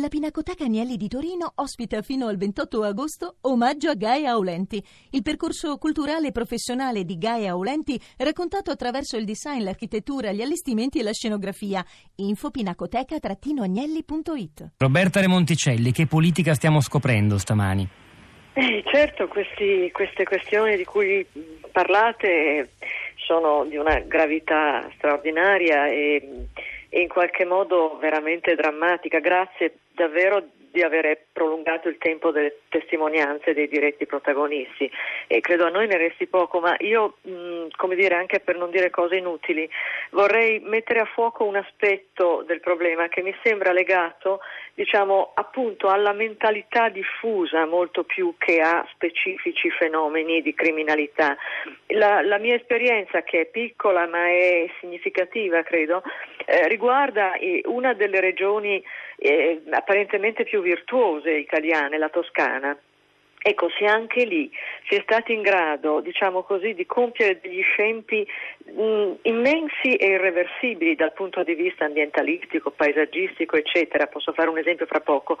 La 0.00 0.08
Pinacoteca 0.08 0.64
Agnelli 0.64 0.96
di 0.96 1.08
Torino 1.08 1.52
ospita 1.56 2.00
fino 2.00 2.28
al 2.28 2.38
28 2.38 2.84
agosto 2.84 3.36
Omaggio 3.42 3.90
a 3.90 3.94
Gaia 3.94 4.30
Aulenti, 4.30 4.82
il 5.10 5.20
percorso 5.20 5.76
culturale 5.76 6.28
e 6.28 6.32
professionale 6.32 7.04
di 7.04 7.18
Gaia 7.18 7.50
Aulenti 7.50 8.00
raccontato 8.16 8.70
attraverso 8.70 9.18
il 9.18 9.26
design, 9.26 9.62
l'architettura, 9.62 10.32
gli 10.32 10.40
allestimenti 10.40 11.00
e 11.00 11.02
la 11.02 11.12
scenografia. 11.12 11.84
Info 12.16 12.50
pinacoteca-agnelli.it 12.50 14.70
Roberta 14.78 15.20
Remonticelli, 15.20 15.92
che 15.92 16.06
politica 16.06 16.54
stiamo 16.54 16.80
scoprendo 16.80 17.36
stamani? 17.36 17.86
Eh, 18.54 18.82
certo, 18.90 19.28
questi, 19.28 19.90
queste 19.92 20.24
questioni 20.24 20.78
di 20.78 20.86
cui 20.86 21.26
parlate 21.70 22.70
sono 23.16 23.66
di 23.66 23.76
una 23.76 24.00
gravità 24.00 24.90
straordinaria 24.94 25.88
e 25.88 25.90
e 25.90 26.46
in 26.90 27.08
qualche 27.08 27.44
modo 27.44 27.96
veramente 27.98 28.54
drammatica. 28.54 29.18
Grazie 29.18 29.78
davvero 29.92 30.44
di 30.70 30.82
avere 30.82 31.26
prolungato 31.32 31.88
il 31.88 31.98
tempo 31.98 32.30
delle 32.30 32.60
testimonianze 32.68 33.54
dei 33.54 33.68
diretti 33.68 34.06
protagonisti 34.06 34.90
e 35.26 35.40
credo 35.40 35.66
a 35.66 35.70
noi 35.70 35.86
ne 35.86 35.96
resti 35.96 36.26
poco, 36.26 36.60
ma 36.60 36.76
io, 36.78 37.16
mh, 37.22 37.68
come 37.76 37.96
dire, 37.96 38.14
anche 38.14 38.40
per 38.40 38.56
non 38.56 38.70
dire 38.70 38.90
cose 38.90 39.16
inutili, 39.16 39.68
vorrei 40.10 40.60
mettere 40.60 41.00
a 41.00 41.04
fuoco 41.04 41.44
un 41.44 41.56
aspetto 41.56 42.44
del 42.46 42.60
problema 42.60 43.08
che 43.08 43.22
mi 43.22 43.34
sembra 43.42 43.72
legato, 43.72 44.40
diciamo, 44.74 45.32
appunto 45.34 45.88
alla 45.88 46.12
mentalità 46.12 46.88
diffusa 46.88 47.66
molto 47.66 48.04
più 48.04 48.34
che 48.38 48.60
a 48.60 48.86
specifici 48.92 49.70
fenomeni 49.70 50.42
di 50.42 50.54
criminalità. 50.54 51.36
La, 51.88 52.22
la 52.22 52.38
mia 52.38 52.54
esperienza, 52.54 53.22
che 53.22 53.40
è 53.40 53.46
piccola 53.46 54.06
ma 54.06 54.28
è 54.28 54.70
significativa, 54.80 55.62
credo, 55.62 56.02
eh, 56.46 56.68
riguarda 56.68 57.34
eh, 57.34 57.62
una 57.64 57.92
delle 57.94 58.20
regioni 58.20 58.82
eh, 59.16 59.62
apparentemente 59.70 60.44
più 60.44 60.59
virtuose 60.60 61.38
italiane, 61.38 61.98
la 61.98 62.08
Toscana. 62.08 62.76
Ecco, 63.42 63.70
se 63.78 63.86
anche 63.86 64.24
lì 64.24 64.50
si 64.86 64.96
è 64.96 65.00
stati 65.02 65.32
in 65.32 65.40
grado, 65.40 66.00
diciamo 66.00 66.42
così, 66.42 66.74
di 66.74 66.84
compiere 66.84 67.40
degli 67.40 67.62
scempi 67.62 68.26
mh, 68.66 69.12
immensi 69.22 69.94
e 69.96 70.08
irreversibili 70.08 70.94
dal 70.94 71.14
punto 71.14 71.42
di 71.42 71.54
vista 71.54 71.86
ambientalistico, 71.86 72.70
paesaggistico, 72.70 73.56
eccetera, 73.56 74.08
posso 74.08 74.34
fare 74.34 74.50
un 74.50 74.58
esempio 74.58 74.84
fra 74.84 75.00
poco, 75.00 75.38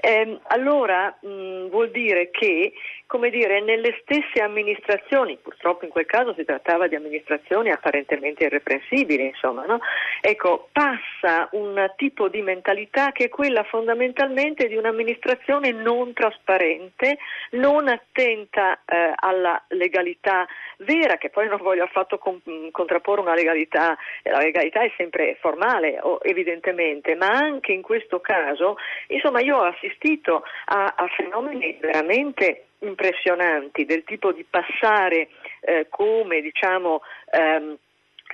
ehm, 0.00 0.40
allora 0.44 1.14
mh, 1.20 1.66
vuol 1.68 1.90
dire 1.90 2.30
che, 2.30 2.72
come 3.06 3.28
dire, 3.28 3.60
nelle 3.60 3.98
stesse 4.00 4.40
amministrazioni, 4.40 5.36
purtroppo 5.36 5.84
in 5.84 5.90
quel 5.90 6.06
caso 6.06 6.32
si 6.32 6.46
trattava 6.46 6.86
di 6.86 6.94
amministrazioni 6.94 7.70
apparentemente 7.70 8.44
irreprensibili, 8.44 9.26
insomma, 9.26 9.66
no? 9.66 9.80
ecco, 10.22 10.68
passa 10.72 11.48
un 11.52 11.92
tipo 11.96 12.28
di 12.28 12.40
mentalità 12.40 13.12
che 13.12 13.24
è 13.24 13.28
quella 13.28 13.62
fondamentalmente 13.64 14.68
di 14.68 14.76
un'amministrazione 14.76 15.70
non 15.72 16.14
trasparente, 16.14 17.18
non 17.50 17.88
attenta 17.88 18.80
eh, 18.84 19.12
alla 19.14 19.62
legalità 19.68 20.46
vera, 20.78 21.16
che 21.16 21.30
poi 21.30 21.48
non 21.48 21.60
voglio 21.60 21.84
affatto 21.84 22.18
con, 22.18 22.40
contrapporre 22.70 23.20
una 23.20 23.34
legalità, 23.34 23.96
la 24.22 24.38
legalità 24.38 24.80
è 24.80 24.92
sempre 24.96 25.36
formale 25.40 26.00
evidentemente, 26.22 27.14
ma 27.14 27.28
anche 27.28 27.72
in 27.72 27.82
questo 27.82 28.20
caso, 28.20 28.76
insomma 29.08 29.40
io 29.40 29.58
ho 29.58 29.64
assistito 29.64 30.42
a, 30.66 30.94
a 30.96 31.06
fenomeni 31.16 31.76
veramente 31.80 32.66
impressionanti 32.80 33.84
del 33.84 34.04
tipo 34.04 34.32
di 34.32 34.44
passare 34.48 35.28
eh, 35.60 35.86
come 35.88 36.40
diciamo 36.40 37.00
ehm, 37.30 37.76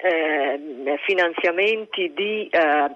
eh, 0.01 0.99
finanziamenti 1.05 2.13
di 2.15 2.49
eh, 2.49 2.91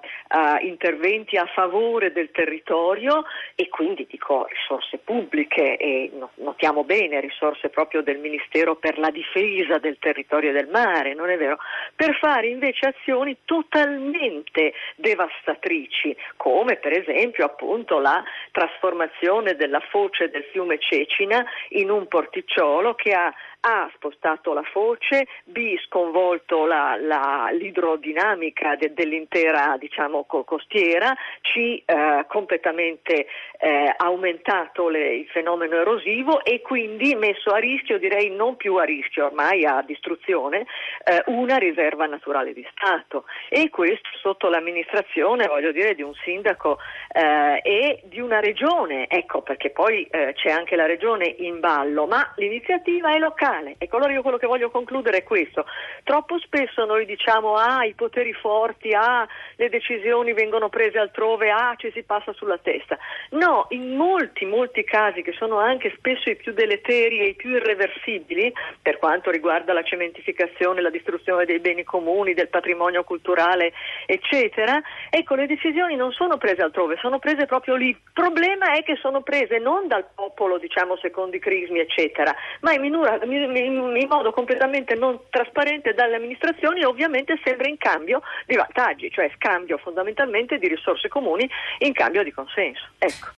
interventi 0.62 1.36
a 1.36 1.46
favore 1.46 2.12
del 2.12 2.30
territorio 2.30 3.24
e 3.54 3.68
quindi 3.68 4.06
dico 4.08 4.46
risorse 4.46 4.98
pubbliche 4.98 5.76
e 5.76 6.10
notiamo 6.36 6.84
bene 6.84 7.20
risorse 7.20 7.68
proprio 7.68 8.02
del 8.02 8.18
Ministero 8.18 8.76
per 8.76 8.98
la 8.98 9.10
difesa 9.10 9.78
del 9.78 9.98
territorio 9.98 10.50
e 10.50 10.52
del 10.52 10.68
mare, 10.68 11.14
non 11.14 11.30
è 11.30 11.36
vero? 11.36 11.58
Per 11.94 12.16
fare 12.18 12.46
invece 12.48 12.86
azioni 12.86 13.36
totalmente 13.44 14.72
devastatrici, 14.96 16.16
come 16.36 16.76
per 16.76 16.92
esempio 16.92 17.44
appunto 17.44 17.98
la 17.98 18.22
trasformazione 18.52 19.56
della 19.56 19.80
foce 19.90 20.30
del 20.30 20.44
fiume 20.52 20.78
Cecina 20.78 21.44
in 21.70 21.90
un 21.90 22.06
porticciolo 22.06 22.94
che 22.94 23.12
ha 23.12 23.32
a 23.64 23.88
spostato 23.94 24.52
la 24.52 24.62
foce, 24.62 25.26
B 25.44 25.78
sconvolto 25.86 26.66
la, 26.66 26.91
la, 26.96 27.48
l'idrodinamica 27.52 28.76
de, 28.76 28.92
dell'intera 28.92 29.76
diciamo, 29.78 30.24
costiera, 30.24 31.14
C 31.40 31.82
eh, 31.84 32.24
completamente 32.28 33.26
eh, 33.58 33.94
aumentato 33.96 34.88
le, 34.88 35.14
il 35.14 35.26
fenomeno 35.28 35.76
erosivo 35.76 36.44
e 36.44 36.60
quindi 36.60 37.14
messo 37.14 37.50
a 37.50 37.58
rischio, 37.58 37.98
direi 37.98 38.30
non 38.30 38.56
più 38.56 38.76
a 38.76 38.84
rischio, 38.84 39.26
ormai 39.26 39.64
a 39.64 39.82
distruzione, 39.82 40.66
eh, 41.04 41.22
una 41.26 41.56
riserva 41.56 42.06
naturale 42.06 42.52
di 42.52 42.66
Stato 42.72 43.24
e 43.48 43.70
questo 43.70 44.08
sotto 44.20 44.48
l'amministrazione, 44.48 45.46
voglio 45.46 45.72
dire, 45.72 45.94
di 45.94 46.02
un 46.02 46.14
sindaco 46.24 46.78
eh, 47.12 47.60
e 47.62 48.00
di 48.04 48.20
una 48.20 48.40
regione, 48.40 49.08
ecco 49.08 49.42
perché 49.42 49.70
poi 49.70 50.06
eh, 50.10 50.32
c'è 50.34 50.50
anche 50.50 50.76
la 50.76 50.86
regione 50.86 51.34
in 51.38 51.60
ballo, 51.60 52.06
ma 52.06 52.32
l'iniziativa 52.36 53.14
è 53.14 53.18
locale. 53.18 53.76
Ecco, 53.78 53.96
allora 53.96 54.12
io 54.12 54.22
quello 54.22 54.38
che 54.38 54.46
voglio 54.46 54.70
concludere 54.70 55.18
è 55.18 55.22
questo. 55.22 55.66
Troppo 56.04 56.38
spesso 56.38 56.81
noi 56.84 57.06
diciamo 57.06 57.54
ah, 57.56 57.84
i 57.84 57.94
poteri 57.94 58.32
forti, 58.32 58.92
ah, 58.92 59.26
le 59.56 59.68
decisioni 59.68 60.32
vengono 60.32 60.68
prese 60.68 60.98
altrove, 60.98 61.50
ah, 61.50 61.74
ci 61.76 61.90
si 61.92 62.02
passa 62.02 62.32
sulla 62.32 62.58
testa. 62.58 62.98
No, 63.30 63.66
in 63.70 63.96
molti, 63.96 64.44
molti 64.44 64.84
casi 64.84 65.22
che 65.22 65.32
sono 65.32 65.58
anche 65.58 65.92
spesso 65.96 66.30
i 66.30 66.36
più 66.36 66.52
deleteri 66.52 67.20
e 67.20 67.24
i 67.26 67.34
più 67.34 67.50
irreversibili, 67.50 68.52
per 68.80 68.98
quanto 68.98 69.30
riguarda 69.30 69.72
la 69.72 69.82
cementificazione, 69.82 70.80
la 70.80 70.90
distruzione 70.90 71.44
dei 71.44 71.60
beni 71.60 71.84
comuni, 71.84 72.34
del 72.34 72.48
patrimonio 72.48 73.04
culturale, 73.04 73.72
eccetera, 74.06 74.80
ecco, 75.10 75.34
le 75.34 75.46
decisioni 75.46 75.96
non 75.96 76.12
sono 76.12 76.38
prese 76.38 76.62
altrove, 76.62 76.96
sono 77.00 77.18
prese 77.18 77.46
proprio 77.46 77.76
lì. 77.76 77.88
Il 77.88 78.00
problema 78.12 78.72
è 78.72 78.82
che 78.82 78.96
sono 78.96 79.22
prese 79.22 79.58
non 79.58 79.86
dal 79.88 80.06
popolo, 80.14 80.58
diciamo, 80.58 80.96
secondo 80.96 81.36
i 81.36 81.40
crismi, 81.40 81.80
eccetera, 81.80 82.34
ma 82.60 82.72
in 82.72 82.80
minura, 82.80 83.18
in, 83.22 83.96
in 83.96 84.06
modo 84.08 84.32
completamente 84.32 84.94
non 84.94 85.20
trasparente 85.30 85.94
dalle 85.94 86.16
amministrazioni 86.16 86.71
e 86.80 86.84
ovviamente 86.84 87.38
sempre 87.44 87.68
in 87.68 87.76
cambio 87.76 88.22
di 88.46 88.56
vantaggi, 88.56 89.10
cioè 89.10 89.30
scambio 89.36 89.78
fondamentalmente 89.78 90.58
di 90.58 90.68
risorse 90.68 91.08
comuni 91.08 91.48
in 91.78 91.92
cambio 91.92 92.22
di 92.22 92.32
consenso. 92.32 92.84
Ecco. 92.98 93.28